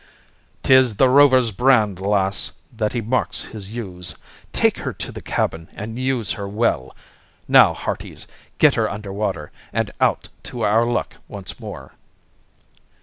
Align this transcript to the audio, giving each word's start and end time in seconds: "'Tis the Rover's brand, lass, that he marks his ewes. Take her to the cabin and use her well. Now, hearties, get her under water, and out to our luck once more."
"'Tis 0.63 0.95
the 0.95 1.07
Rover's 1.07 1.51
brand, 1.51 1.99
lass, 2.01 2.53
that 2.75 2.93
he 2.93 3.01
marks 3.01 3.43
his 3.43 3.75
ewes. 3.75 4.15
Take 4.51 4.77
her 4.79 4.93
to 4.93 5.11
the 5.11 5.21
cabin 5.21 5.67
and 5.75 5.99
use 5.99 6.31
her 6.31 6.47
well. 6.49 6.95
Now, 7.47 7.75
hearties, 7.75 8.25
get 8.57 8.73
her 8.73 8.89
under 8.89 9.13
water, 9.13 9.51
and 9.71 9.91
out 10.01 10.29
to 10.45 10.61
our 10.63 10.87
luck 10.87 11.17
once 11.27 11.59
more." 11.59 11.93